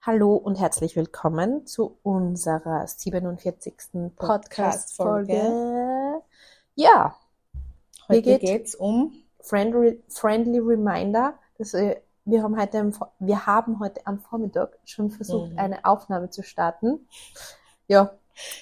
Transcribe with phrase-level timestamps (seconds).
[0.00, 3.74] Hallo und herzlich willkommen zu unserer 47.
[4.16, 6.22] Podcast-Folge.
[6.76, 7.16] Ja,
[8.08, 11.34] Heute geht- geht's um friendly, friendly reminder.
[11.58, 15.58] Dass, wir, wir, haben heute am, wir haben heute am Vormittag schon versucht, Mhm.
[15.58, 17.06] eine Aufnahme zu starten.
[17.88, 18.16] Ja,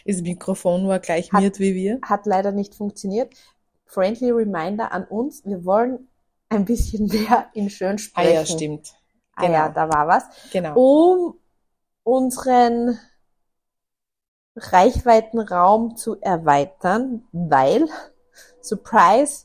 [0.07, 2.01] das Mikrofon war gleich Hat- miert wie wir.
[2.03, 3.35] hat leider nicht funktioniert.
[3.85, 5.45] Friendly reminder an uns.
[5.45, 6.09] Wir wollen
[6.49, 8.35] ein bisschen mehr in schön Ah sprechen.
[8.35, 8.95] ja, stimmt.
[9.37, 9.75] Ah ja, Genau.
[9.75, 10.25] da war was.
[10.51, 10.75] Genau.
[10.75, 11.39] um
[12.03, 12.99] unseren
[14.57, 17.87] Reichweitenraum zu erweitern, weil,
[18.61, 19.45] Surprise,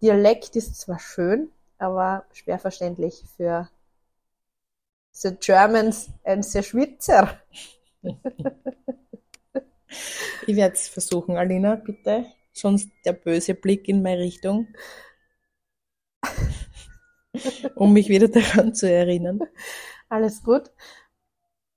[0.00, 3.68] Dialekt ist zwar schön, aber schwer verständlich für
[5.12, 7.38] the Germans and the Schweizer.
[10.46, 12.26] Ich werde es versuchen, Alina, bitte.
[12.52, 14.68] Sonst der böse Blick in meine Richtung.
[17.74, 19.40] Um mich wieder daran zu erinnern.
[20.08, 20.70] Alles gut?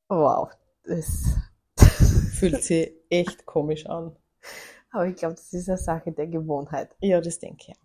[0.10, 0.50] Wow,
[0.84, 1.24] das,
[2.34, 4.16] Fühlt sich echt komisch an.
[4.92, 6.96] aber ich glaube, das ist eine Sache der Gewohnheit.
[7.00, 7.76] Ja, das denke ich.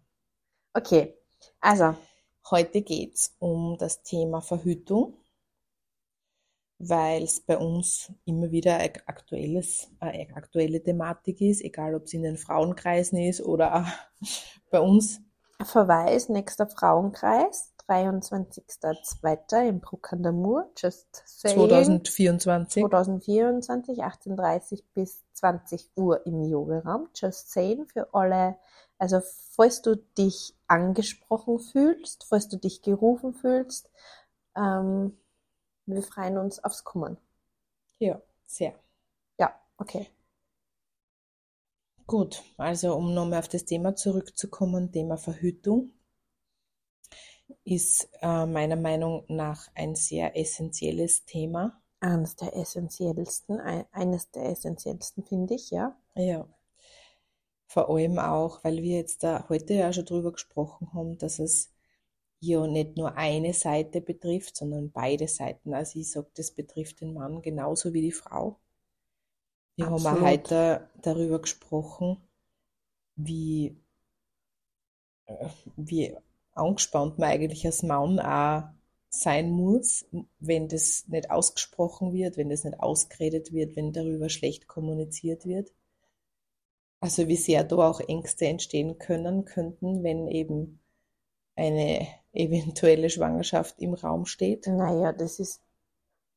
[0.74, 1.14] Okay,
[1.60, 1.94] also,
[2.48, 5.14] Heute geht's um das Thema Verhütung,
[6.78, 12.14] weil es bei uns immer wieder ein aktuelles, eine aktuelle Thematik ist, egal ob es
[12.14, 13.92] in den Frauenkreisen ist oder
[14.70, 15.20] bei uns.
[15.62, 19.68] Verweis, nächster Frauenkreis, 23.02.
[19.68, 21.56] im Bruck an der Mur, just saying.
[21.56, 22.82] 2024.
[22.82, 27.08] 2024, 18.30 bis 20 Uhr im Yogaraum.
[27.14, 28.58] Just saying für alle.
[28.98, 33.90] Also, falls du dich angesprochen fühlst, falls du dich gerufen fühlst,
[34.56, 35.16] ähm,
[35.86, 37.18] wir freuen uns aufs Kommen.
[37.98, 38.74] Ja, sehr.
[39.38, 40.10] Ja, okay.
[42.08, 45.92] Gut, also um nochmal auf das Thema zurückzukommen, Thema Verhütung
[47.64, 51.80] ist äh, meiner Meinung nach ein sehr essentielles Thema.
[52.00, 55.96] Eines der essentiellsten, ein- eines der essentiellsten finde ich, ja.
[56.14, 56.46] Ja.
[57.68, 61.72] Vor allem auch, weil wir jetzt da heute ja schon drüber gesprochen haben, dass es
[62.40, 65.74] ja nicht nur eine Seite betrifft, sondern beide Seiten.
[65.74, 68.58] Also ich sage, das betrifft den Mann genauso wie die Frau.
[69.76, 70.22] Wir haben auch Absolut.
[70.22, 72.16] heute darüber gesprochen,
[73.14, 73.76] wie,
[75.26, 76.16] äh, wie
[76.52, 78.64] angespannt man eigentlich als Mann auch
[79.10, 80.06] sein muss,
[80.38, 85.72] wenn das nicht ausgesprochen wird, wenn das nicht ausgeredet wird, wenn darüber schlecht kommuniziert wird.
[87.00, 90.80] Also wie sehr da auch Ängste entstehen können, könnten, wenn eben
[91.54, 94.66] eine eventuelle Schwangerschaft im Raum steht.
[94.66, 95.62] Naja, das ist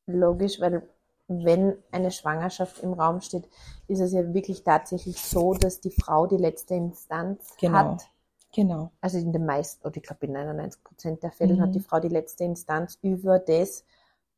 [0.06, 0.88] logisch, weil
[1.30, 3.48] wenn eine Schwangerschaft im Raum steht,
[3.86, 7.78] ist es ja wirklich tatsächlich so, dass die Frau die letzte Instanz Genau.
[7.78, 8.10] hat.
[8.52, 8.90] Genau.
[9.00, 11.60] Also in den meisten, oder ich glaube in 99 Prozent der Fälle Mhm.
[11.60, 13.84] hat die Frau die letzte Instanz über das,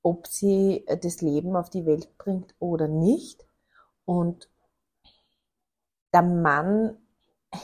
[0.03, 3.47] ob sie äh, das Leben auf die Welt bringt oder nicht.
[4.05, 4.51] Und
[6.13, 6.99] der Mann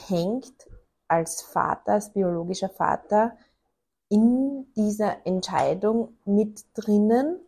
[0.07, 0.67] hängt
[1.07, 3.37] als Vater, als biologischer Vater
[4.09, 7.39] in dieser Entscheidung mit drinnen,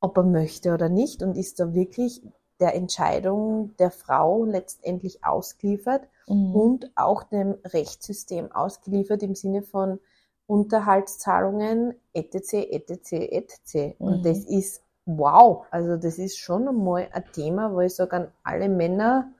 [0.00, 2.22] ob er möchte oder nicht und ist da wirklich
[2.60, 6.52] der Entscheidung der Frau letztendlich ausgeliefert Mhm.
[6.52, 10.00] und auch dem Rechtssystem ausgeliefert im Sinne von
[10.46, 12.72] Unterhaltszahlungen etc.
[12.72, 13.12] etc.
[13.32, 13.96] etc.
[14.04, 14.24] Und Mhm.
[14.24, 18.68] das ist wow, also das ist schon einmal ein Thema, wo ich sage an alle
[18.68, 19.32] Männer,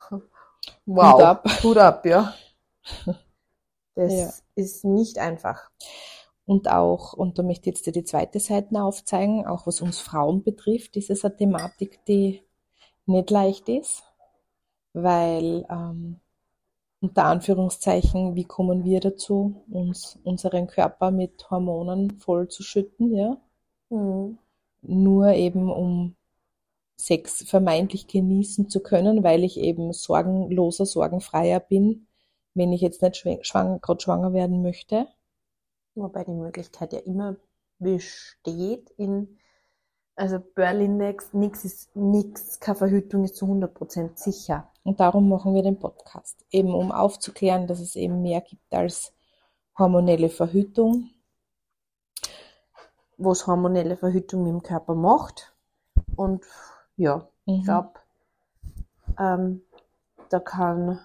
[0.86, 1.44] wow, Hut ab.
[1.62, 2.34] Hut ab, ja.
[3.94, 4.34] Das Ja.
[4.54, 5.70] ist nicht einfach.
[6.44, 10.00] Und auch, und da möchte ich jetzt dir die zweite Seite aufzeigen, auch was uns
[10.00, 12.42] Frauen betrifft, ist es eine Thematik, die
[13.06, 14.02] nicht leicht ist,
[14.92, 16.20] weil ähm,
[17.00, 23.36] unter Anführungszeichen, wie kommen wir dazu, uns unseren Körper mit Hormonen voll zu schütten, ja?
[23.90, 24.38] Mhm.
[24.82, 26.16] Nur eben um
[26.96, 32.06] Sex vermeintlich genießen zu können, weil ich eben sorgenloser, sorgenfreier bin,
[32.54, 35.08] wenn ich jetzt nicht schwang- schwanger, gerade schwanger werden möchte.
[35.94, 37.36] Wobei die Möglichkeit ja immer
[37.78, 39.38] besteht in,
[40.16, 44.70] also Berlindex, nix ist nix, keine Verhütung ist zu 100% sicher.
[44.84, 46.44] Und darum machen wir den Podcast.
[46.50, 49.12] Eben um aufzuklären, dass es eben mehr gibt als
[49.78, 51.10] hormonelle Verhütung.
[53.18, 55.54] Was hormonelle Verhütung mit dem Körper macht.
[56.16, 56.44] Und
[56.96, 57.64] ja, ich Mhm.
[57.64, 57.92] glaube,
[59.18, 59.62] ähm,
[60.30, 60.98] da kann,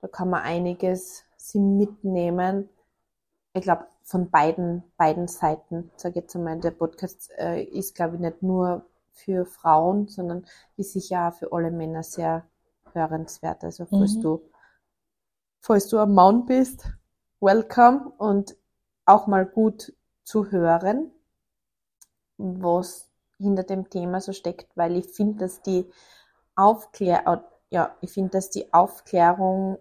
[0.00, 2.68] da kann man einiges sie mitnehmen.
[3.54, 8.16] Ich glaube, von beiden, beiden Seiten, sage ich jetzt einmal, der Podcast äh, ist, glaube
[8.16, 10.46] ich, nicht nur für Frauen, sondern
[10.78, 12.46] ist sicher auch für alle Männer sehr
[12.94, 13.64] hörenswert.
[13.64, 14.22] Also falls Mhm.
[14.22, 14.42] du,
[15.60, 16.86] falls du ein Mann bist,
[17.40, 18.56] welcome und
[19.06, 19.92] auch mal gut
[20.24, 21.12] zu hören.
[22.38, 25.90] was hinter dem Thema so steckt, weil ich finde, dass die
[26.56, 27.40] Aufklärung,
[27.70, 29.78] ja, ich finde, dass die Aufklärung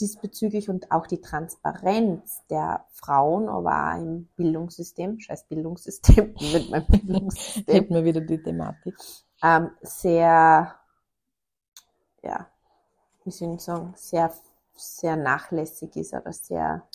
[0.00, 6.86] diesbezüglich und auch die Transparenz der Frauen, aber auch im Bildungssystem, scheiß Bildungssystem, mit meinem
[6.86, 7.74] Bildungssystem.
[7.74, 8.96] Hätten wir wieder die Thematik.
[9.42, 10.74] Ähm, sehr,
[12.22, 12.46] ja,
[13.24, 14.32] wie soll ich sagen, sehr,
[14.74, 16.88] sehr nachlässig ist oder sehr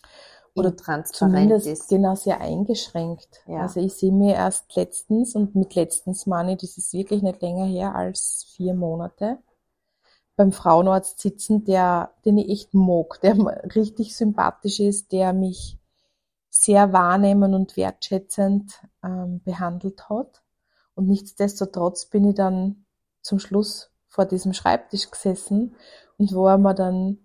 [0.55, 1.87] oder transparent ist.
[1.87, 3.43] genau sehr eingeschränkt.
[3.45, 3.61] Ja.
[3.61, 7.65] Also ich sehe mir erst letztens und mit letztens meine das ist wirklich nicht länger
[7.65, 9.37] her als vier Monate
[10.37, 13.35] beim Frauenarzt sitzen, der, den ich echt mag, der
[13.75, 15.77] richtig sympathisch ist, der mich
[16.49, 20.43] sehr wahrnehmend und wertschätzend ähm, behandelt hat.
[20.95, 22.85] Und nichtsdestotrotz bin ich dann
[23.21, 25.75] zum Schluss vor diesem Schreibtisch gesessen
[26.17, 27.17] und wo er mir dann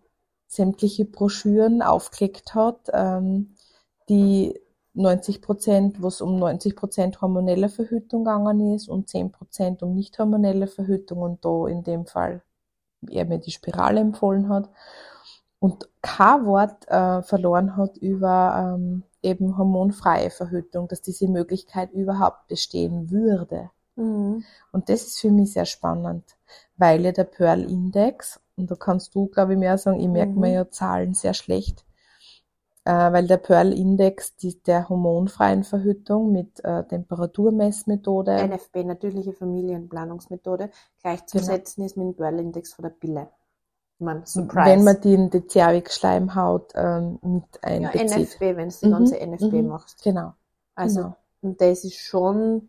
[0.46, 3.54] sämtliche Broschüren aufgelegt hat, ähm,
[4.08, 4.58] die
[4.94, 9.94] 90 Prozent, wo es um 90 Prozent hormonelle Verhütung gegangen ist und 10 Prozent um
[9.94, 12.42] nicht hormonelle Verhütung und da in dem Fall
[13.10, 14.70] er mir die Spirale empfohlen hat
[15.58, 22.48] und kein Wort äh, verloren hat über ähm, eben hormonfreie Verhütung, dass diese Möglichkeit überhaupt
[22.48, 23.70] bestehen würde.
[23.96, 24.44] Mhm.
[24.72, 26.24] Und das ist für mich sehr spannend,
[26.76, 30.32] weil ja der Pearl Index, und da kannst du, glaube ich, mehr sagen, ich merke
[30.32, 30.40] Mhm.
[30.40, 31.84] mir ja Zahlen sehr schlecht,
[32.90, 40.70] weil der Pearl Index die, der hormonfreien Verhütung mit äh, Temperaturmessmethode, NFP, natürliche Familienplanungsmethode,
[41.00, 43.28] gleichzusetzen ist mit dem Pearl-Index von der Pille.
[44.24, 44.66] Surprise.
[44.68, 48.18] wenn man die in die Zervixschleimhaut ähm, mit ja, einbezieht.
[48.18, 49.68] NFP, wenn du die Mhm, ganze NFP mhm.
[49.68, 50.02] machst.
[50.02, 50.32] Genau.
[50.74, 51.16] Also, genau.
[51.42, 52.68] und das ist schon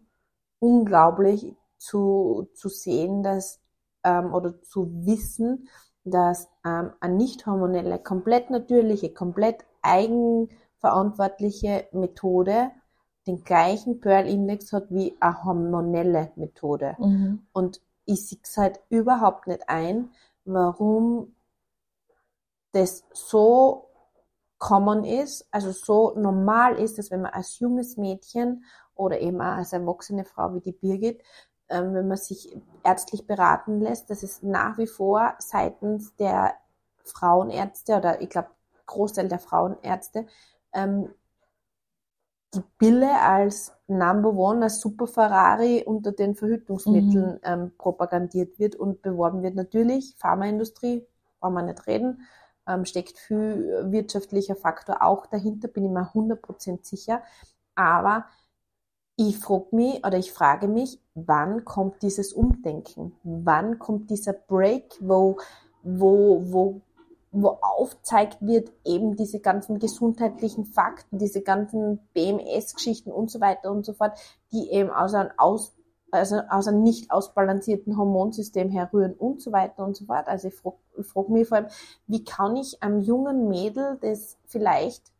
[0.59, 3.59] unglaublich zu, zu sehen, dass,
[4.03, 5.67] ähm, oder zu wissen,
[6.03, 12.71] dass ähm, eine nicht hormonelle, komplett natürliche, komplett eigenverantwortliche Methode
[13.27, 16.95] den gleichen Pearl-Index hat wie eine hormonelle Methode.
[16.99, 17.45] Mhm.
[17.53, 20.09] Und ich sehe es halt überhaupt nicht ein,
[20.45, 21.33] warum
[22.73, 23.89] das so
[24.57, 28.65] common ist, also so normal ist, dass wenn man als junges Mädchen
[28.95, 31.21] oder eben auch als erwachsene Frau wie die Birgit,
[31.69, 36.55] ähm, wenn man sich ärztlich beraten lässt, dass es nach wie vor seitens der
[37.03, 38.49] Frauenärzte oder ich glaube
[38.85, 40.27] Großteil der Frauenärzte
[40.73, 41.09] ähm,
[42.53, 49.01] die Pille als Number One, als Super Ferrari unter den Verhütungsmitteln ähm, propagandiert wird und
[49.01, 49.55] beworben wird.
[49.55, 51.05] Natürlich, Pharmaindustrie,
[51.39, 52.21] brauchen wir nicht reden,
[52.67, 57.21] ähm, steckt viel wirtschaftlicher Faktor auch dahinter, bin ich mir 100% sicher.
[57.75, 58.25] Aber
[59.15, 63.13] ich frage mich oder ich frage mich, wann kommt dieses Umdenken?
[63.23, 65.37] Wann kommt dieser Break, wo,
[65.81, 66.81] wo, wo,
[67.33, 73.85] wo aufzeigt wird, eben diese ganzen gesundheitlichen Fakten, diese ganzen BMS-Geschichten und so weiter und
[73.85, 74.17] so fort,
[74.51, 75.75] die eben aus einem, aus,
[76.11, 80.27] also aus einem nicht ausbalancierten Hormonsystem herrühren und so weiter und so fort.
[80.27, 81.67] Also ich frage frag mich vor allem,
[82.05, 85.11] wie kann ich einem jungen Mädel, das vielleicht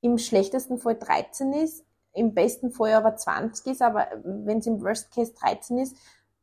[0.00, 4.82] im schlechtesten Fall 13 ist, im besten Fall aber 20 ist, aber wenn es im
[4.82, 5.96] Worst Case 13 ist,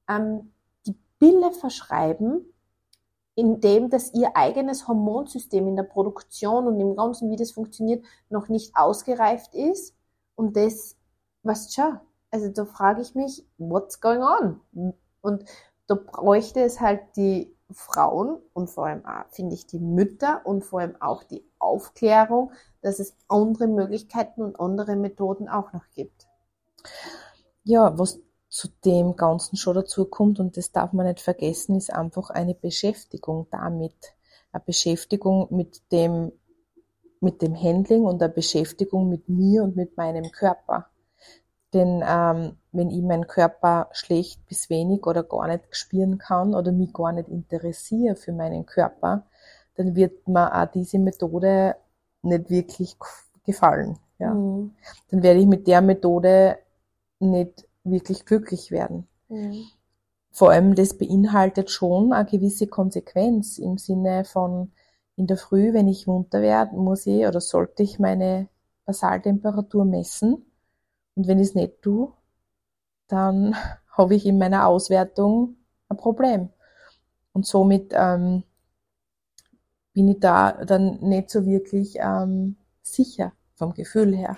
[0.07, 0.53] ähm,
[0.85, 2.52] die Pille verschreiben,
[3.35, 8.47] indem dass ihr eigenes Hormonsystem in der Produktion und im Ganzen, wie das funktioniert, noch
[8.47, 9.95] nicht ausgereift ist.
[10.35, 10.95] Und das,
[11.41, 12.00] was schon,
[12.31, 14.94] also da frage ich mich, what's going on?
[15.21, 15.45] Und
[15.87, 20.63] da bräuchte es halt die Frauen und vor allem auch, finde ich, die Mütter und
[20.63, 26.28] vor allem auch die Aufklärung, dass es andere Möglichkeiten und andere Methoden auch noch gibt.
[27.63, 28.19] Ja, was
[28.54, 32.54] zu dem Ganzen schon dazu kommt, und das darf man nicht vergessen, ist einfach eine
[32.54, 34.14] Beschäftigung damit.
[34.52, 36.31] Eine Beschäftigung mit dem,
[37.19, 40.86] mit dem Handling und eine Beschäftigung mit mir und mit meinem Körper.
[41.74, 46.72] Denn ähm, wenn ich meinen Körper schlecht bis wenig oder gar nicht spüren kann oder
[46.72, 49.26] mich gar nicht interessiere für meinen Körper,
[49.74, 51.76] dann wird mir auch diese Methode
[52.22, 52.95] nicht wirklich
[53.48, 53.98] gefallen.
[54.19, 54.31] Ja.
[54.31, 54.76] Mhm.
[55.10, 56.60] Dann werde ich mit der Methode
[57.18, 59.07] nicht wirklich glücklich werden.
[59.30, 59.66] Mhm.
[60.31, 64.71] Vor allem, das beinhaltet schon eine gewisse Konsequenz im Sinne von,
[65.16, 68.47] in der Früh, wenn ich munter werde, muss ich oder sollte ich meine
[68.85, 70.45] Basaltemperatur messen.
[71.16, 72.11] Und wenn ich es nicht tue,
[73.07, 73.56] dann
[73.92, 75.57] habe ich in meiner Auswertung
[75.90, 76.49] ein Problem.
[77.31, 78.44] Und somit ähm,
[79.94, 84.37] bin ich da dann nicht so wirklich ähm, sicher vom Gefühl her.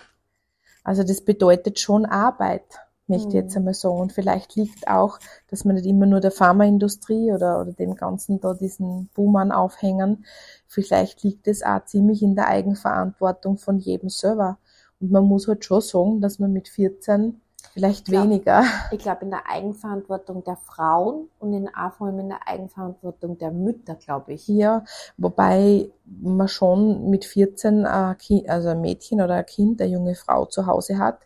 [0.84, 3.40] Also das bedeutet schon Arbeit, möchte ich Mhm.
[3.44, 4.00] jetzt einmal sagen.
[4.00, 5.20] Und vielleicht liegt auch,
[5.50, 10.26] dass man nicht immer nur der Pharmaindustrie oder, oder dem Ganzen da diesen Boomern aufhängen.
[10.68, 14.58] Vielleicht liegt es auch ziemlich in der Eigenverantwortung von jedem selber.
[15.00, 17.42] Und man muss halt schon sagen, dass man mit 14
[17.74, 18.64] Vielleicht glaub, weniger.
[18.90, 23.52] Ich glaube, in der Eigenverantwortung der Frauen und in, vor allem in der Eigenverantwortung der
[23.52, 24.48] Mütter, glaube ich.
[24.48, 24.84] Ja,
[25.18, 30.16] wobei man schon mit 14 ein kind, also ein Mädchen oder ein Kind, eine junge
[30.16, 31.20] Frau zu Hause hat.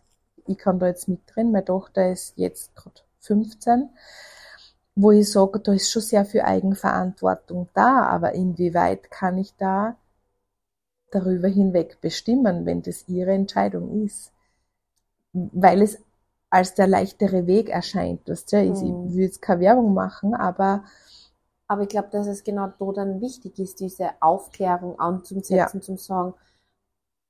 [0.49, 1.51] Ich kann da jetzt mit drin.
[1.51, 3.89] Meine Tochter ist jetzt gerade 15
[5.01, 9.95] wo ich sage, da ist schon sehr viel Eigenverantwortung da, aber inwieweit kann ich da
[11.11, 14.33] darüber hinweg bestimmen, wenn das ihre Entscheidung ist?
[15.31, 15.99] Weil es
[16.49, 18.27] als der leichtere Weg erscheint.
[18.27, 18.57] Weißt du?
[18.57, 19.07] Mhm.
[19.07, 20.83] Ich will jetzt keine Werbung machen, aber
[21.67, 25.67] aber ich glaube, dass es genau da dann wichtig ist, diese Aufklärung anzusetzen, ja.
[25.67, 26.33] zum sagen,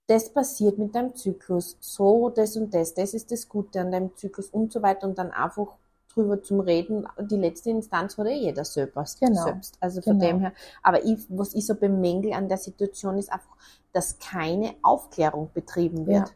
[0.09, 4.15] das passiert mit deinem Zyklus, so, das und das, das ist das Gute an deinem
[4.15, 5.67] Zyklus und so weiter und dann einfach
[6.11, 9.43] drüber zum Reden, die letzte Instanz eh jeder selber, genau.
[9.43, 9.77] selbst.
[9.79, 10.31] Also von genau.
[10.31, 13.55] dem her, aber ich, was ich so bemängel an der Situation ist einfach,
[13.93, 16.29] dass keine Aufklärung betrieben wird.
[16.29, 16.33] Ja.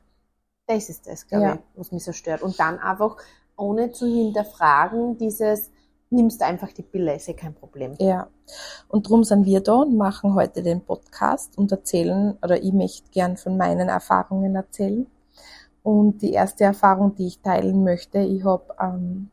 [0.68, 1.54] Das ist das, glaube ja.
[1.56, 2.44] ich, was mich so stört.
[2.44, 3.18] Und dann einfach,
[3.58, 5.72] ohne zu hinterfragen, dieses,
[6.14, 7.96] nimmst einfach die Pille, ist ja kein Problem.
[8.00, 8.28] Ja.
[8.88, 13.10] Und darum sind wir da und machen heute den Podcast und erzählen, oder ich möchte
[13.12, 15.08] gern von meinen Erfahrungen erzählen.
[15.82, 19.30] Und die erste Erfahrung, die ich teilen möchte, ich habe ähm,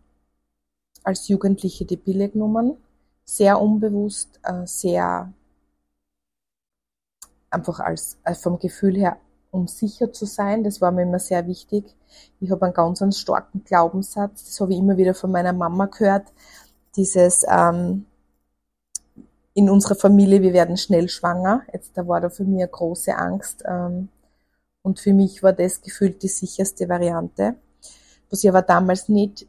[1.05, 2.77] als Jugendliche die Pille genommen,
[3.25, 5.33] sehr unbewusst, äh, sehr
[7.51, 9.19] einfach als, als vom Gefühl her
[9.51, 10.65] um sicher zu sein.
[10.65, 11.97] Das war mir immer sehr wichtig.
[12.41, 14.45] Ich habe einen ganz einen starken Glaubenssatz.
[14.45, 16.33] Das habe ich immer wieder von meiner Mama gehört.
[16.97, 18.07] Dieses ähm,
[19.55, 21.63] in unserer Familie, wir werden schnell schwanger.
[21.73, 23.63] Jetzt da war da für mich eine große Angst.
[23.67, 24.09] Ähm,
[24.83, 27.57] und für mich war das gefühlt die sicherste Variante.
[28.31, 29.47] Was ich aber damals nicht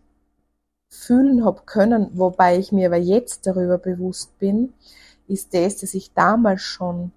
[0.90, 4.74] fühlen habe können, wobei ich mir aber jetzt darüber bewusst bin,
[5.28, 7.12] ist das, dass ich damals schon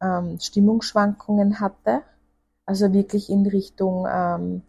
[0.00, 2.02] ähm, Stimmungsschwankungen hatte
[2.70, 4.62] also wirklich in Richtung ähm,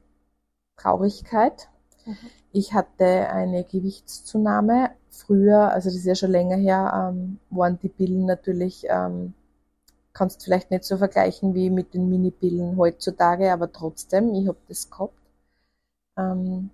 [0.76, 1.70] Traurigkeit.
[2.08, 2.18] Mhm.
[2.54, 4.92] Ich hatte eine Gewichtszunahme.
[5.10, 9.34] Früher, also das ist ja schon länger her, ähm, waren die Pillen natürlich, ähm,
[10.14, 14.90] kannst vielleicht nicht so vergleichen wie mit den Mini-Pillen heutzutage, aber trotzdem, ich habe das
[14.90, 15.14] gehabt.
[16.18, 16.72] Ähm,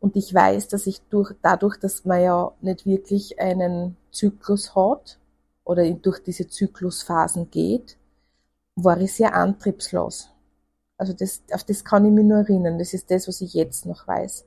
[0.00, 5.18] und ich weiß, dass ich durch, dadurch, dass man ja nicht wirklich einen Zyklus hat
[5.64, 7.96] oder durch diese Zyklusphasen geht,
[8.76, 10.30] war ich sehr antriebslos.
[10.98, 12.78] Also das, auf das kann ich mich nur erinnern.
[12.78, 14.44] Das ist das, was ich jetzt noch weiß.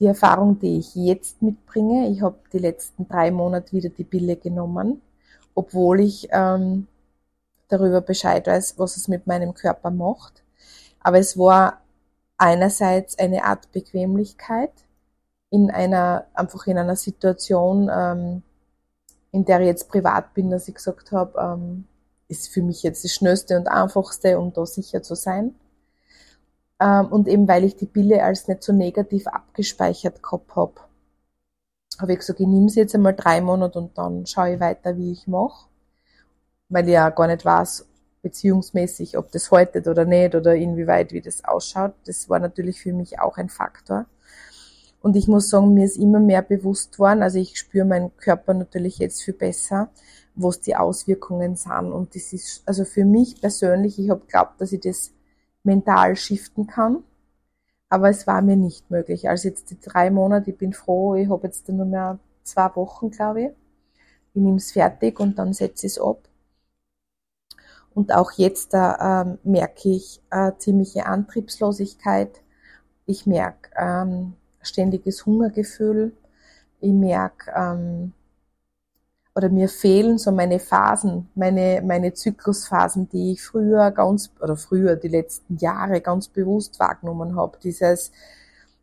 [0.00, 4.36] Die Erfahrung, die ich jetzt mitbringe, ich habe die letzten drei Monate wieder die Pille
[4.36, 5.02] genommen,
[5.54, 6.86] obwohl ich ähm,
[7.68, 10.42] darüber Bescheid weiß, was es mit meinem Körper macht.
[11.00, 11.82] Aber es war
[12.38, 14.72] einerseits eine Art Bequemlichkeit
[15.50, 18.42] in einer, einfach in einer Situation, ähm,
[19.32, 21.84] in der ich jetzt privat bin, dass ich gesagt habe, ähm,
[22.28, 25.54] ist für mich jetzt das Schnellste und Einfachste, um da sicher zu sein.
[26.80, 30.74] Ähm, und eben weil ich die Pille als nicht so negativ abgespeichert gehabt habe,
[32.00, 34.96] habe ich gesagt, ich nehme sie jetzt einmal drei Monate und dann schaue ich weiter,
[34.96, 35.68] wie ich mache.
[36.70, 37.86] Weil ich ja gar nicht weiß,
[38.22, 41.94] beziehungsmäßig, ob das haltet oder nicht oder inwieweit, wie das ausschaut.
[42.06, 44.06] Das war natürlich für mich auch ein Faktor.
[45.02, 48.52] Und ich muss sagen, mir ist immer mehr bewusst worden, also ich spüre meinen Körper
[48.52, 49.88] natürlich jetzt viel besser,
[50.34, 51.92] was die Auswirkungen sind.
[51.92, 55.12] Und das ist, also für mich persönlich, ich habe geglaubt, dass ich das
[55.62, 57.04] mental shiften kann,
[57.88, 59.28] aber es war mir nicht möglich.
[59.28, 63.10] Also jetzt die drei Monate, ich bin froh, ich habe jetzt nur mehr zwei Wochen,
[63.10, 63.50] glaube ich.
[64.34, 66.28] Ich nehme es fertig und dann setze ich es ab.
[67.94, 72.42] Und auch jetzt da ähm, merke ich äh, ziemliche Antriebslosigkeit.
[73.06, 76.12] Ich merke ähm, ständiges Hungergefühl.
[76.80, 78.12] Ich merke ähm,
[79.40, 84.96] oder mir fehlen so meine Phasen, meine, meine Zyklusphasen, die ich früher ganz, oder früher,
[84.96, 87.58] die letzten Jahre ganz bewusst wahrgenommen habe.
[87.62, 88.12] Dieses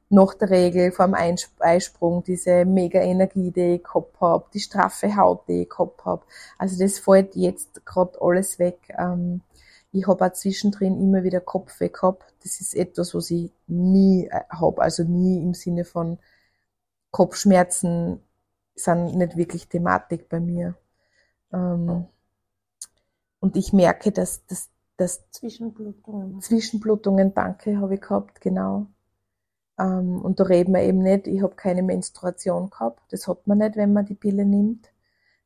[0.10, 5.16] nach der Regel vor dem Eisprung, diese mega Energie, die ich gehabt habe, die straffe
[5.16, 6.24] Haut, die ich gehabt habe.
[6.58, 8.80] Also das fällt jetzt gerade alles weg.
[8.98, 9.42] Ähm,
[9.92, 12.34] ich habe auch zwischendrin immer wieder Kopfweh gehabt.
[12.44, 16.18] Das ist etwas, was ich nie äh, habe, also nie im Sinne von
[17.12, 18.22] Kopfschmerzen
[18.80, 20.76] sind nicht wirklich Thematik bei mir.
[21.52, 22.06] Ähm,
[23.40, 26.42] und ich merke, dass, dass, dass Zwischenblutungen.
[26.42, 28.88] Zwischenblutungen, danke, habe ich gehabt, genau.
[29.80, 33.02] Ähm, und da reden wir eben nicht, ich habe keine Menstruation gehabt.
[33.12, 34.92] Das hat man nicht, wenn man die Pille nimmt.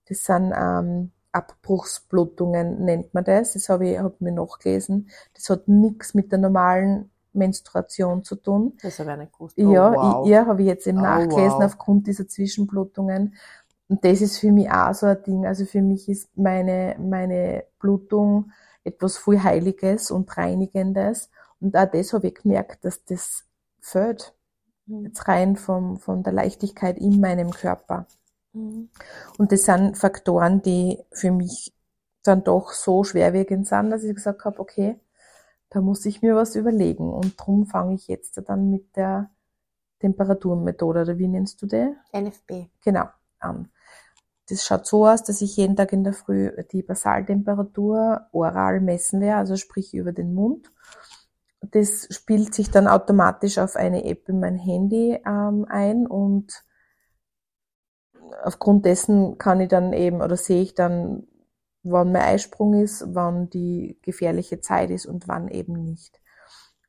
[0.07, 3.53] Das sind ähm, Abbruchsblutungen, nennt man das.
[3.53, 5.09] Das habe ich hab mir nachgelesen.
[5.33, 8.77] Das hat nichts mit der normalen Menstruation zu tun.
[8.81, 9.57] Das habe ich nicht gewusst.
[9.57, 10.25] Oh, ja, wow.
[10.25, 11.63] ich, ja habe ich jetzt eben oh, nachgelesen wow.
[11.63, 13.35] aufgrund dieser Zwischenblutungen.
[13.87, 15.45] Und das ist für mich auch so ein Ding.
[15.45, 18.51] Also für mich ist meine, meine Blutung
[18.83, 21.29] etwas viel Heiliges und Reinigendes.
[21.59, 23.43] Und auch das habe ich gemerkt, dass das
[23.79, 24.33] fällt.
[24.85, 25.05] Mhm.
[25.05, 28.07] Jetzt rein vom, von der Leichtigkeit in meinem Körper.
[28.53, 28.89] Mhm.
[29.37, 31.73] Und das sind Faktoren, die für mich
[32.23, 34.99] dann doch so schwerwiegend sind, dass ich gesagt habe, okay,
[35.71, 37.11] da muss ich mir was überlegen.
[37.11, 39.31] Und darum fange ich jetzt dann mit der
[39.99, 41.95] Temperaturmethode, oder wie nennst du die?
[42.11, 42.69] NFB.
[42.83, 43.05] Genau,
[43.39, 43.71] an.
[44.49, 49.21] Das schaut so aus, dass ich jeden Tag in der Früh die Basaltemperatur oral messen
[49.21, 50.71] werde, also sprich über den Mund.
[51.61, 56.65] Das spielt sich dann automatisch auf eine App in mein Handy ähm, ein und
[58.43, 61.27] aufgrund dessen kann ich dann eben oder sehe ich dann,
[61.83, 66.19] wann mein Eisprung ist, wann die gefährliche Zeit ist und wann eben nicht.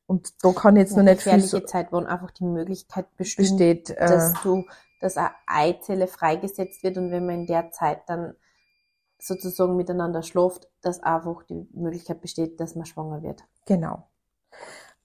[0.06, 3.48] Und da kann jetzt Ja, noch nicht viel gefährliche Zeit, wo einfach die Möglichkeit besteht,
[3.48, 3.90] besteht.
[3.90, 4.64] Äh, dass du,
[5.00, 8.34] dass eine Eizelle freigesetzt wird und wenn man in der Zeit dann
[9.18, 13.44] sozusagen miteinander schläft, dass einfach die Möglichkeit besteht, dass man schwanger wird.
[13.66, 14.08] Genau.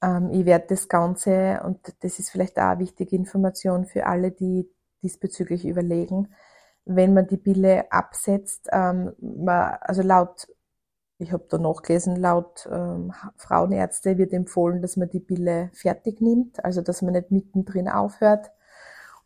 [0.02, 4.32] Ähm, ich werde das Ganze, und das ist vielleicht auch eine wichtige Information für alle,
[4.32, 4.70] die
[5.04, 6.34] diesbezüglich überlegen,
[6.88, 10.48] wenn man die Pille absetzt, ähm, man, also laut,
[11.20, 16.64] ich habe da nachgelesen, laut ähm, Frauenärzte wird empfohlen, dass man die Pille fertig nimmt,
[16.64, 18.52] also dass man nicht mittendrin aufhört.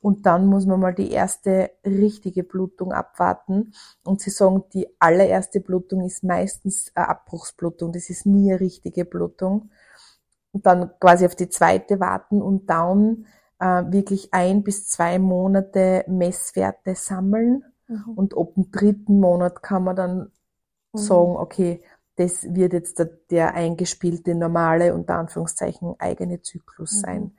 [0.01, 3.73] Und dann muss man mal die erste richtige Blutung abwarten.
[4.03, 7.91] Und sie sagen, die allererste Blutung ist meistens eine Abbruchsblutung.
[7.93, 9.69] Das ist nie eine richtige Blutung.
[10.53, 13.27] Und dann quasi auf die zweite warten und dann
[13.61, 17.63] wirklich ein bis zwei Monate Messwerte sammeln.
[18.15, 20.31] Und ab dem dritten Monat kann man dann
[20.93, 20.99] Mhm.
[20.99, 21.81] sagen, okay,
[22.17, 27.01] das wird jetzt der, der eingespielte normale, unter Anführungszeichen, eigene Zyklus Mhm.
[27.01, 27.31] sein.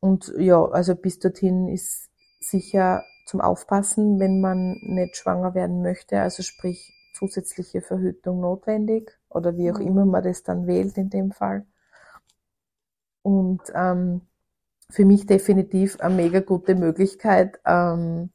[0.00, 2.10] Und ja, also bis dorthin ist
[2.40, 9.56] sicher zum Aufpassen, wenn man nicht schwanger werden möchte, also sprich zusätzliche Verhütung notwendig oder
[9.56, 9.86] wie auch Mhm.
[9.86, 11.66] immer man das dann wählt in dem Fall.
[13.22, 14.22] Und ähm,
[14.90, 18.30] für mich definitiv eine mega gute Möglichkeit, ähm,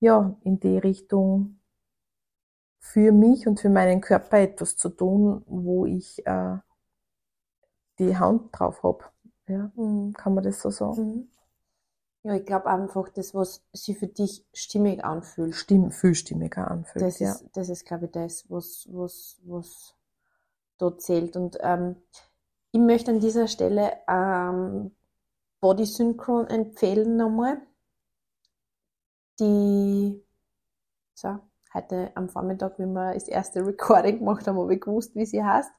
[0.00, 1.60] ja, in die Richtung
[2.80, 6.56] für mich und für meinen Körper etwas zu tun, wo ich äh,
[7.98, 9.12] die Hand drauf hab.
[9.48, 10.12] Ja, Mhm.
[10.14, 11.02] kann man das so sagen?
[11.06, 11.28] Mhm.
[12.24, 17.04] Ja, ich glaube einfach, das, was sich für dich stimmig anfühlt, Stimm, vielstimmiger anfühlt.
[17.04, 17.32] das ja.
[17.32, 19.94] ist, das ist, glaube ich, das, was, was, was
[20.78, 21.36] dort zählt.
[21.36, 21.96] Und ähm,
[22.72, 24.90] ich möchte an dieser Stelle ähm,
[25.66, 27.60] Body Synchron empfehlen nochmal.
[29.40, 30.24] Die,
[31.12, 31.40] so,
[31.74, 35.42] heute am Vormittag, wenn wir das erste Recording gemacht haben, habe ich gewusst, wie sie
[35.42, 35.72] heißt.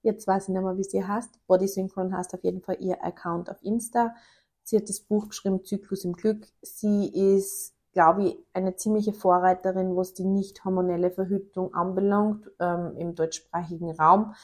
[0.00, 1.38] Jetzt weiß ich nicht mehr, wie sie heißt.
[1.46, 4.14] Body Synchron heißt auf jeden Fall ihr Account auf Insta.
[4.62, 6.46] Sie hat das Buch geschrieben, Zyklus im Glück.
[6.62, 13.14] Sie ist, glaube ich, eine ziemliche Vorreiterin, was die nicht hormonelle Verhütung anbelangt, ähm, im
[13.14, 14.34] deutschsprachigen Raum.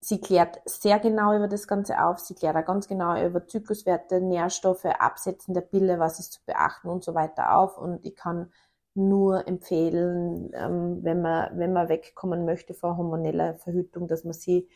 [0.00, 2.20] Sie klärt sehr genau über das Ganze auf.
[2.20, 6.88] Sie klärt auch ganz genau über Zykluswerte, Nährstoffe, Absetzen der Pille, was ist zu beachten
[6.88, 7.78] und so weiter auf.
[7.78, 8.52] Und ich kann
[8.94, 14.68] nur empfehlen, ähm, wenn man, wenn man wegkommen möchte vor hormoneller Verhütung, dass man sie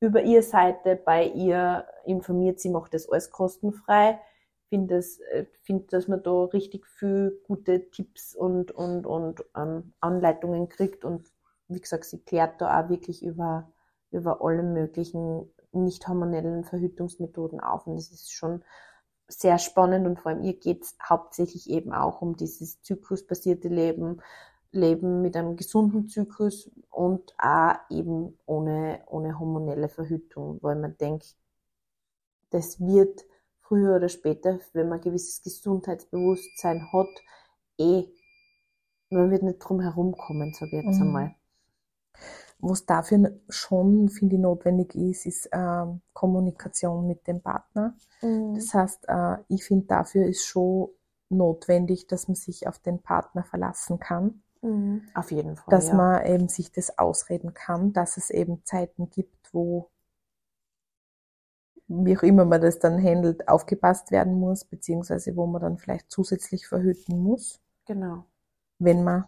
[0.00, 2.60] über ihre Seite bei ihr informiert.
[2.60, 4.20] Sie macht das alles kostenfrei.
[4.68, 9.92] Finde, es, äh, finde, dass man da richtig viel gute Tipps und, und, und ähm,
[10.00, 11.04] Anleitungen kriegt.
[11.04, 11.30] Und
[11.68, 13.72] wie gesagt, sie klärt da auch wirklich über,
[14.14, 17.86] über alle möglichen nicht hormonellen Verhütungsmethoden auf.
[17.86, 18.62] Und das ist schon
[19.28, 24.20] sehr spannend und vor allem ihr geht's hauptsächlich eben auch um dieses zyklusbasierte Leben,
[24.72, 31.36] Leben mit einem gesunden Zyklus und auch eben ohne, ohne hormonelle Verhütung, weil man denkt,
[32.50, 33.26] das wird
[33.60, 37.08] früher oder später, wenn man ein gewisses Gesundheitsbewusstsein hat,
[37.78, 38.06] eh,
[39.08, 41.02] man wird nicht drum herumkommen, sage ich jetzt Mhm.
[41.02, 41.34] einmal.
[42.66, 47.94] Was dafür schon, finde ich, notwendig ist, ist ähm, Kommunikation mit dem Partner.
[48.20, 50.88] Das heißt, äh, ich finde, dafür ist schon
[51.28, 55.02] notwendig, dass man sich auf den Partner verlassen kann, Mhm.
[55.14, 55.70] Auf jeden Fall.
[55.70, 55.94] dass ja.
[55.94, 59.90] man eben sich das ausreden kann, dass es eben Zeiten gibt, wo
[61.86, 66.10] wie auch immer man das dann handelt, aufgepasst werden muss, beziehungsweise wo man dann vielleicht
[66.10, 68.24] zusätzlich verhüten muss, Genau.
[68.78, 69.24] wenn man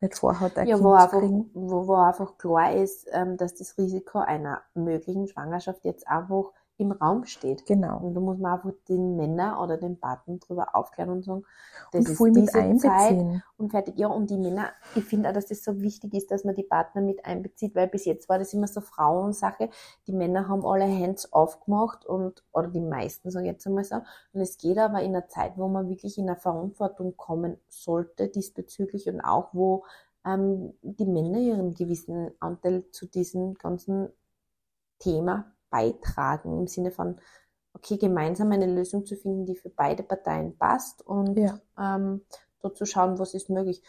[0.00, 1.50] nicht vorhat, ein Ja, Kind wo einfach, kriegen.
[1.54, 6.92] wo, wo einfach klar ist, ähm, dass das Risiko einer möglichen Schwangerschaft jetzt einfach im
[6.92, 7.64] Raum steht.
[7.66, 7.98] Genau.
[7.98, 11.44] Und da muss man einfach den Männer oder den Partner darüber aufklären und sagen,
[11.92, 13.42] das Und ist voll diese Zeit einbeziehen.
[13.56, 13.98] und fertig.
[13.98, 16.62] Ja, und die Männer, ich finde auch, dass das so wichtig ist, dass man die
[16.62, 19.70] Partner mit einbezieht, weil bis jetzt war das immer so Frauensache.
[20.06, 23.96] Die Männer haben alle Hands aufgemacht und, oder die meisten, ich jetzt einmal so.
[24.32, 28.28] Und es geht aber in einer Zeit, wo man wirklich in eine Verantwortung kommen sollte
[28.28, 29.84] diesbezüglich und auch wo
[30.26, 34.08] ähm, die Männer ihren gewissen Anteil zu diesem ganzen
[34.98, 37.20] Thema beitragen im Sinne von
[37.74, 41.60] okay, gemeinsam eine Lösung zu finden, die für beide Parteien passt und Ja.
[41.78, 42.22] ähm,
[42.62, 43.82] dort zu schauen, was ist möglich.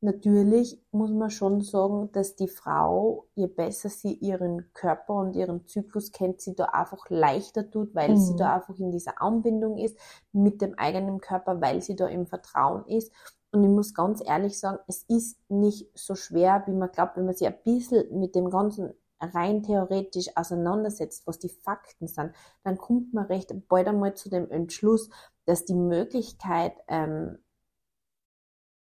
[0.00, 5.66] Natürlich muss man schon sagen, dass die Frau, je besser sie ihren Körper und ihren
[5.66, 8.36] Zyklus kennt, sie da einfach leichter tut, weil sie Mhm.
[8.36, 9.96] da einfach in dieser Anbindung ist
[10.32, 13.12] mit dem eigenen Körper, weil sie da im Vertrauen ist.
[13.50, 17.24] Und ich muss ganz ehrlich sagen, es ist nicht so schwer, wie man glaubt, wenn
[17.24, 18.92] man sich ein bisschen mit dem Ganzen
[19.24, 22.32] rein theoretisch auseinandersetzt, was die Fakten sind,
[22.62, 25.10] dann kommt man recht bald einmal zu dem Entschluss,
[25.46, 27.38] dass die Möglichkeit ähm,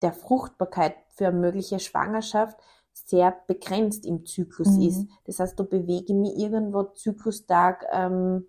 [0.01, 2.59] der Fruchtbarkeit für eine mögliche Schwangerschaft
[2.93, 4.81] sehr begrenzt im Zyklus Mhm.
[4.81, 5.07] ist.
[5.25, 8.47] Das heißt, da bewege ich mich irgendwo Zyklustag ähm,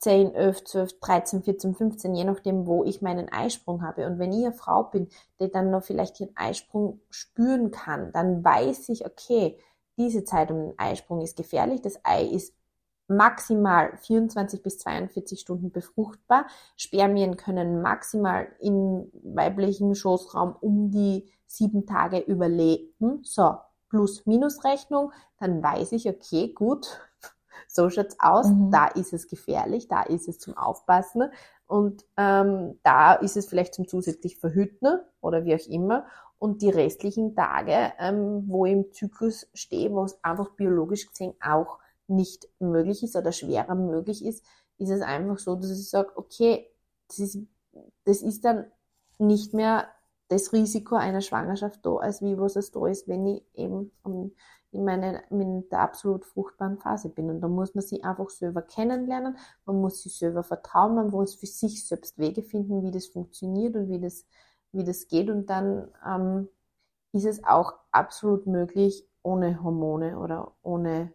[0.00, 4.06] 10, 11, 12, 13, 14, 15, je nachdem, wo ich meinen Eisprung habe.
[4.06, 5.08] Und wenn ich eine Frau bin,
[5.40, 9.58] die dann noch vielleicht ihren Eisprung spüren kann, dann weiß ich, okay,
[9.96, 11.80] diese Zeit um den Eisprung ist gefährlich.
[11.82, 12.54] Das Ei ist
[13.08, 16.46] maximal 24 bis 42 Stunden befruchtbar.
[16.76, 23.20] Spermien können maximal im weiblichen Schoßraum um die sieben Tage überleben.
[23.22, 23.56] So,
[23.90, 25.12] Plus-Minus-Rechnung.
[25.38, 27.00] Dann weiß ich, okay, gut,
[27.68, 28.48] so schaut's aus.
[28.48, 28.70] Mhm.
[28.70, 31.30] Da ist es gefährlich, da ist es zum Aufpassen
[31.66, 36.06] und ähm, da ist es vielleicht zum zusätzlich Verhüten oder wie auch immer.
[36.38, 41.34] Und die restlichen Tage, ähm, wo ich im Zyklus stehe, wo es einfach biologisch gesehen
[41.40, 44.44] auch nicht möglich ist oder schwerer möglich ist,
[44.78, 46.68] ist es einfach so, dass ich sage, okay,
[47.08, 47.38] das ist,
[48.04, 48.66] das ist dann
[49.18, 49.88] nicht mehr
[50.28, 54.32] das Risiko einer Schwangerschaft da, als wie was es da ist, wenn ich eben um,
[54.74, 57.30] in, meine, in der absolut fruchtbaren Phase bin.
[57.30, 61.34] Und da muss man sich einfach selber kennenlernen, man muss sich selber vertrauen, man muss
[61.34, 64.26] für sich selbst Wege finden, wie das funktioniert und wie das,
[64.72, 65.30] wie das geht.
[65.30, 66.48] Und dann ähm,
[67.12, 71.12] ist es auch absolut möglich, ohne Hormone oder ohne,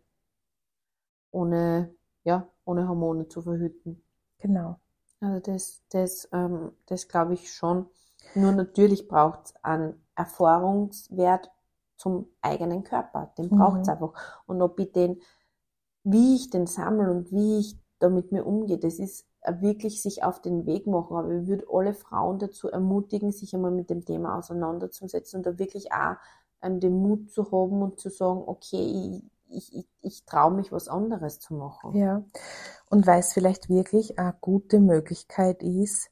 [1.32, 1.94] ohne,
[2.24, 4.02] ja, ohne Hormone zu verhüten.
[4.40, 4.80] Genau.
[5.20, 7.88] Also das, das, ähm, das glaube ich schon.
[8.36, 11.52] Nur natürlich braucht es einen Erfahrungswert
[12.00, 13.34] zum eigenen Körper.
[13.38, 13.94] Den braucht es Mhm.
[13.94, 14.14] einfach.
[14.48, 15.22] Und ob ich den,
[16.04, 19.28] wie ich den sammle und wie ich damit mir umgehe, das ist
[19.62, 21.18] wirklich sich auf den Weg machen.
[21.18, 25.60] Aber ich würde alle Frauen dazu ermutigen, sich einmal mit dem Thema auseinanderzusetzen und da
[25.60, 26.16] wirklich auch
[26.62, 30.72] ähm, den Mut zu haben und zu sagen, okay, ich, ich, ich, ich traue mich,
[30.72, 31.96] was anderes zu machen.
[31.96, 32.24] Ja.
[32.90, 36.10] Und weil es vielleicht wirklich eine gute Möglichkeit ist,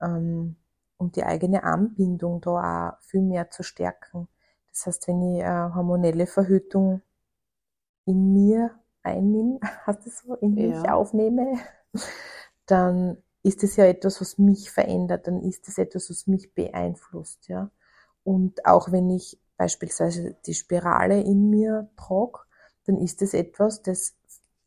[0.00, 0.56] ähm,
[0.98, 4.28] um die eigene Anbindung da auch viel mehr zu stärken.
[4.78, 7.02] Das heißt, wenn ich eine hormonelle Verhütung
[8.06, 8.70] in mir
[9.02, 10.92] einnehme, das so, in mich Ja.
[10.92, 11.58] aufnehme,
[12.66, 17.48] dann ist es ja etwas, was mich verändert, dann ist es etwas, was mich beeinflusst,
[17.48, 17.70] ja.
[18.24, 22.40] Und auch wenn ich beispielsweise die Spirale in mir trage,
[22.86, 24.14] dann ist es etwas, das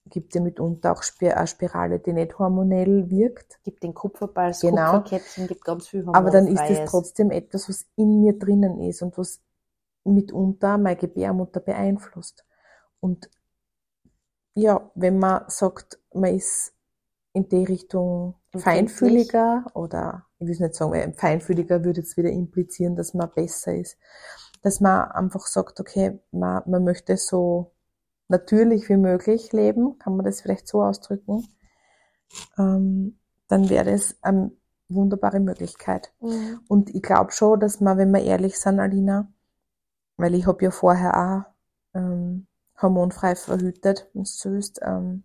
[0.08, 3.60] gibt ja mitunter auch eine Spirale, die nicht hormonell wirkt.
[3.64, 4.92] gibt den Kupferball, Genau.
[4.94, 6.90] Kupferkettchen, gibt ganz viel Aber dann ist es Hormonfreies.
[6.90, 9.40] trotzdem etwas, was in mir drinnen ist und was
[10.04, 12.46] mitunter meine Gebärmutter beeinflusst.
[13.00, 13.30] Und
[14.54, 16.74] ja, wenn man sagt, man ist
[17.34, 22.30] in die Richtung feinfühliger oder ich will es nicht sagen, weil feinfühliger würde jetzt wieder
[22.30, 23.98] implizieren, dass man besser ist.
[24.64, 27.74] Dass man einfach sagt, okay, man, man möchte so
[28.28, 31.48] natürlich wie möglich leben, kann man das vielleicht so ausdrücken,
[32.58, 34.52] ähm, dann wäre das eine
[34.90, 36.14] wunderbare Möglichkeit.
[36.22, 36.62] Mhm.
[36.68, 39.32] Und ich glaube schon, dass man, wenn wir ehrlich sind, Alina,
[40.22, 41.46] weil ich habe ja vorher
[41.94, 42.48] auch ähm,
[42.82, 45.24] hormonfrei verhütet, so willst, ähm,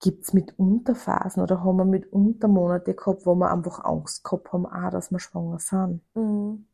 [0.00, 4.66] gibt's mitunter Phasen oder haben wir mitunter Monate gehabt, wo wir einfach Angst gehabt haben,
[4.66, 6.02] auch, dass wir schwanger sind.
[6.14, 6.66] Mhm.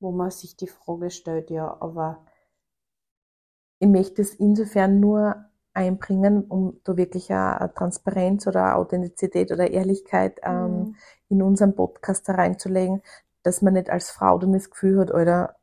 [0.00, 2.24] Wo man sich die Frage stellt, ja, aber
[3.78, 9.70] Ich möchte es insofern nur einbringen, um da wirklich eine, Transparenz oder eine Authentizität oder
[9.70, 10.96] Ehrlichkeit ähm, Mhm.
[11.28, 13.02] in unseren Podcast reinzulegen,
[13.42, 15.56] dass man nicht als Frau dann das Gefühl hat, oder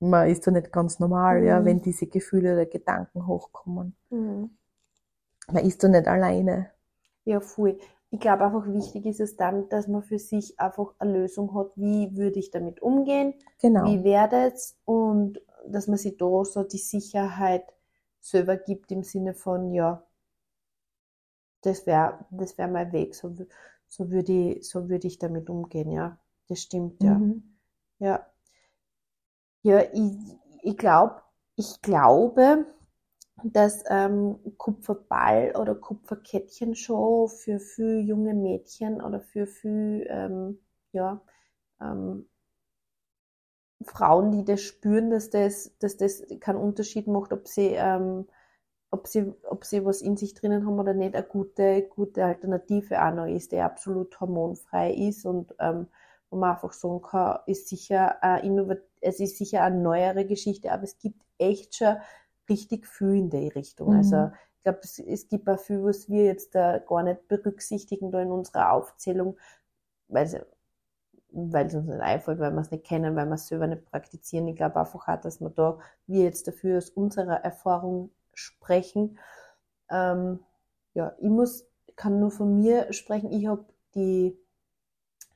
[0.00, 1.66] man ist da nicht ganz normal, ja, Mhm.
[1.66, 3.96] wenn diese Gefühle oder Gedanken hochkommen.
[4.10, 4.50] Mhm.
[5.52, 6.70] Man ist da nicht alleine.
[7.24, 7.78] ja, voll.
[8.10, 11.70] Ich glaube einfach wichtig ist es dann, dass man für sich einfach eine Lösung hat,
[11.76, 13.84] wie würde ich damit umgehen, Genau.
[13.84, 17.64] wie wäre es und dass man sich da so die Sicherheit
[18.20, 20.04] selber gibt im Sinne von, ja,
[21.62, 23.34] das wäre das wär mein Weg, so,
[23.88, 26.18] so würde ich, so würde ich damit umgehen, ja.
[26.50, 27.14] Das stimmt, ja.
[27.14, 27.42] Mhm.
[28.00, 28.26] Ja.
[29.62, 30.12] Ja, ich,
[30.62, 31.22] ich glaube,
[31.56, 32.66] ich glaube,
[33.44, 40.60] dass ähm, Kupferball oder Kupferkettchen schon für viele junge Mädchen oder für viele ähm,
[40.92, 41.22] ja,
[41.80, 42.28] ähm,
[43.82, 48.26] Frauen, die das spüren, dass das, dass das keinen Unterschied macht, ob sie ähm,
[48.90, 53.02] ob sie, ob sie was in sich drinnen haben oder nicht, eine gute, gute Alternative
[53.04, 55.88] auch noch ist, die absolut hormonfrei ist und ähm,
[56.30, 60.84] wo man einfach sagen kann, ist sicher eine es ist sicher eine neuere Geschichte, aber
[60.84, 61.96] es gibt echt schon
[62.48, 63.90] richtig viel in die Richtung.
[63.90, 63.96] Mhm.
[63.96, 68.10] Also ich glaube, es, es gibt auch viel, was wir jetzt da gar nicht berücksichtigen
[68.10, 69.38] da in unserer Aufzählung,
[70.08, 70.36] weil es,
[71.30, 73.86] weil es uns nicht einfällt, weil wir es nicht kennen, weil wir es selber nicht
[73.86, 74.48] praktizieren.
[74.48, 79.18] Ich glaube einfach auch, dass wir da, wir jetzt dafür aus unserer Erfahrung sprechen.
[79.88, 80.40] Ähm,
[80.94, 81.66] ja, ich muss,
[81.96, 83.30] kann nur von mir sprechen.
[83.30, 83.64] Ich habe
[83.94, 84.36] die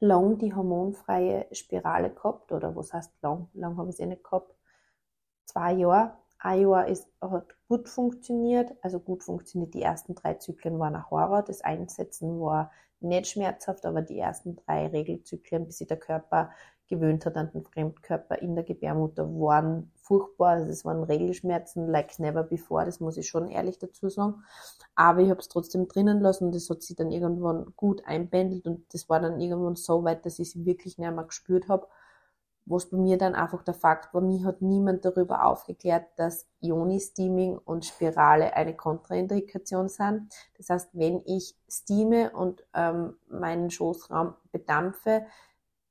[0.01, 3.49] lang die hormonfreie Spirale gehabt, oder was heißt lang?
[3.55, 4.55] Lang habe ich es eh nicht gehabt.
[5.45, 6.15] Zwei Jahre.
[6.39, 9.73] Ein Jahr ist, hat gut funktioniert, also gut funktioniert.
[9.73, 11.43] Die ersten drei Zyklen waren ein Horror.
[11.43, 16.51] Das Einsetzen war nicht schmerzhaft, aber die ersten drei Regelzyklen, bis sich der Körper
[16.89, 20.51] gewöhnt hat an den Fremdkörper in der Gebärmutter, waren furchtbar.
[20.51, 24.43] Also es waren Regelschmerzen like never before, das muss ich schon ehrlich dazu sagen.
[24.95, 28.67] Aber ich habe es trotzdem drinnen lassen und das hat sich dann irgendwann gut einbändelt
[28.67, 31.87] und das war dann irgendwann so weit, dass ich es wirklich nicht mehr gespürt habe.
[32.67, 37.59] Was bei mir dann einfach der Fakt war, mir hat niemand darüber aufgeklärt, dass Ioni-Steaming
[37.59, 40.33] und Spirale eine Kontraindikation sind.
[40.57, 45.27] Das heißt, wenn ich steame und ähm, meinen Schoßraum bedampfe,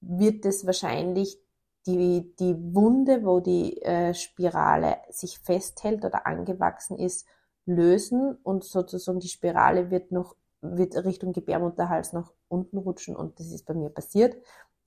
[0.08, 1.40] wird es wahrscheinlich
[1.86, 7.28] die, die Wunde, wo die äh, Spirale sich festhält oder angewachsen ist,
[7.66, 13.52] lösen und sozusagen die Spirale wird noch wird Richtung Gebärmutterhals nach unten rutschen und das
[13.52, 14.36] ist bei mir passiert.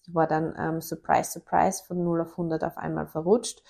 [0.02, 3.62] Ich war dann ähm, surprise surprise von 0 auf 100 auf einmal verrutscht.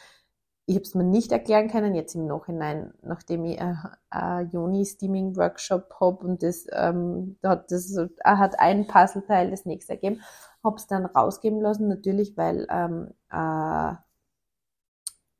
[0.68, 3.74] Ich habe es mir nicht erklären können, jetzt im Nachhinein, nachdem ich äh,
[4.12, 9.50] äh, Joni Steaming Workshop habe und das, ähm, da hat das äh, hat ein Puzzleteil
[9.50, 10.20] das nächste ergeben
[10.66, 13.94] habe es dann rausgeben lassen, natürlich, weil ähm, äh,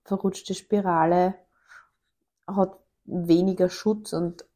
[0.05, 1.35] verrutschte Spirale
[2.47, 4.47] hat weniger Schutz und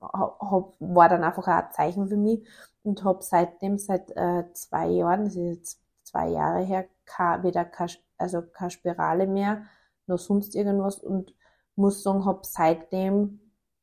[0.00, 2.46] hab, war dann einfach auch ein Zeichen für mich
[2.82, 7.64] und habe seitdem, seit äh, zwei Jahren, das ist jetzt zwei Jahre her, kein, weder
[7.64, 9.66] keine, also keine Spirale mehr,
[10.10, 11.34] noch sonst irgendwas und
[11.76, 13.40] muss sagen, habe seitdem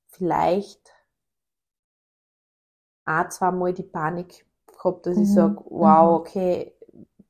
[0.08, 0.92] vielleicht
[3.06, 5.24] ein, zwei Mal die Panik gehabt, dass mhm.
[5.24, 6.16] ich sage, wow, mhm.
[6.16, 6.74] okay,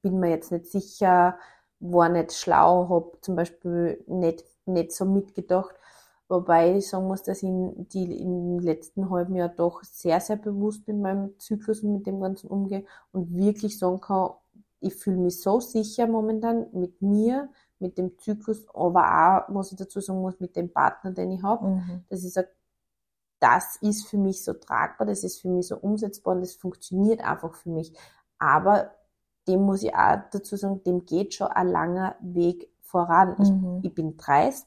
[0.01, 1.37] bin mir jetzt nicht sicher,
[1.79, 5.75] war nicht schlau, habe zum Beispiel nicht, nicht so mitgedacht.
[6.29, 10.35] Wobei ich sagen muss, dass ich in, die, im letzten halben Jahr doch sehr, sehr
[10.35, 14.31] bewusst mit meinem Zyklus und mit dem Ganzen umgehe und wirklich sagen kann,
[14.79, 19.77] ich fühle mich so sicher momentan mit mir, mit dem Zyklus, aber auch, was ich
[19.77, 22.03] dazu sagen muss, mit dem Partner, den ich habe, mhm.
[22.09, 22.49] dass ich sage,
[23.39, 27.21] das ist für mich so tragbar, das ist für mich so umsetzbar und das funktioniert
[27.21, 27.93] einfach für mich.
[28.39, 28.91] Aber
[29.47, 33.35] dem muss ich auch dazu sagen, dem geht schon ein langer Weg voran.
[33.37, 33.79] Mhm.
[33.79, 34.65] Ich, ich, bin 30,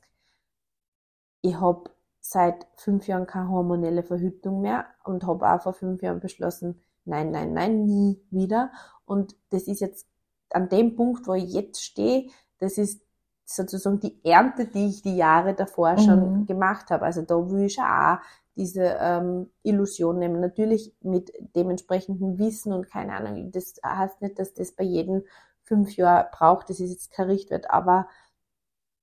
[1.43, 6.21] ich habe seit fünf Jahren keine hormonelle Verhütung mehr und habe auch vor fünf Jahren
[6.21, 8.71] beschlossen, nein, nein, nein, nie wieder.
[9.05, 10.07] Und das ist jetzt
[10.51, 13.03] an dem Punkt, wo ich jetzt stehe, das ist
[13.45, 16.47] sozusagen die Ernte, die ich die Jahre davor schon mhm.
[16.47, 17.05] gemacht habe.
[17.05, 18.19] Also da will ich auch
[18.57, 20.41] diese ähm, Illusion nehmen.
[20.41, 23.51] Natürlich mit dementsprechendem Wissen und keine Ahnung.
[23.51, 25.25] Das heißt nicht, dass das bei jedem
[25.65, 26.71] fünf Jahren braucht.
[26.71, 28.07] Das ist jetzt kein Richtwert, aber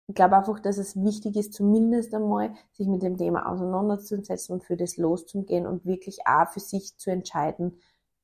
[0.07, 4.63] ich glaube einfach, dass es wichtig ist, zumindest einmal sich mit dem Thema auseinanderzusetzen und
[4.63, 7.77] für das loszugehen und wirklich auch für sich zu entscheiden,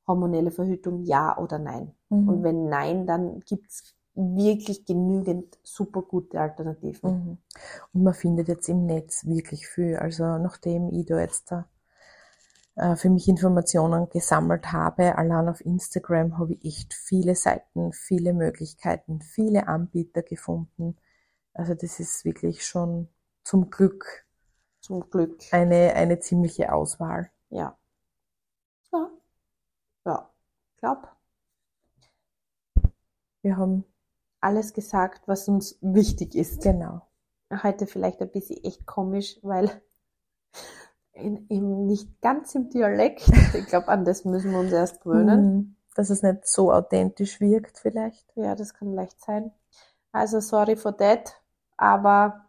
[0.07, 1.93] hormonelle Verhütung ja oder nein.
[2.09, 2.29] Mhm.
[2.29, 7.12] Und wenn nein, dann gibt's wirklich genügend super gute Alternativen.
[7.12, 7.38] Mhm.
[7.93, 9.95] Und man findet jetzt im Netz wirklich viel.
[9.97, 11.67] Also nachdem ich da jetzt da
[12.76, 18.34] äh, für mich Informationen gesammelt habe, allein auf Instagram habe ich echt viele Seiten, viele
[18.34, 20.97] Möglichkeiten, viele Anbieter gefunden.
[21.54, 23.10] Also das ist wirklich schon
[23.43, 24.26] zum Glück,
[24.80, 27.32] zum Glück eine, eine ziemliche Auswahl.
[27.49, 27.78] Ja.
[28.91, 29.10] Ja.
[30.06, 30.30] Ja.
[30.78, 31.15] Glaub.
[33.41, 33.84] Wir haben
[34.43, 36.62] alles gesagt, was uns wichtig ist.
[36.62, 37.01] Genau.
[37.63, 39.69] Heute vielleicht ein bisschen echt komisch, weil
[41.13, 43.23] in, in, nicht ganz im Dialekt.
[43.53, 45.45] Ich glaube, an das müssen wir uns erst gewöhnen.
[45.45, 45.75] Mhm.
[45.95, 48.25] Dass es nicht so authentisch wirkt vielleicht.
[48.36, 49.51] Ja, das kann leicht sein.
[50.12, 51.39] Also sorry for that,
[51.77, 52.45] aber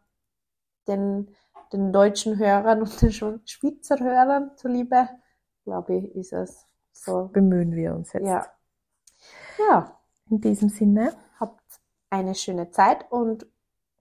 [0.89, 1.35] den,
[1.73, 5.09] den deutschen Hörern und den Schweizer Hörern zuliebe,
[5.65, 7.29] glaube ich, ist es so.
[7.33, 8.27] Bemühen wir uns jetzt.
[8.27, 8.47] Ja.
[9.59, 9.99] Ja.
[10.31, 11.13] In diesem Sinne.
[11.39, 11.74] Habt
[12.15, 13.47] eine schöne Zeit und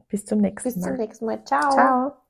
[0.07, 0.73] bis zum nächsten Mal.
[0.73, 1.43] Bis zum nächsten Mal.
[1.45, 1.71] Ciao.
[1.71, 2.22] Ciao.